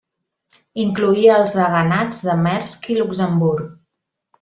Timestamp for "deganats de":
1.59-2.39